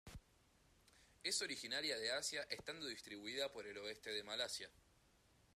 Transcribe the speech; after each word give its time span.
Es 1.21 1.43
originaria 1.43 1.95
de 1.95 2.11
Asia 2.11 2.41
estando 2.49 2.87
distribuida 2.87 3.51
por 3.51 3.67
el 3.67 3.77
oeste 3.77 4.09
de 4.11 4.23
Malasia. 4.23 4.67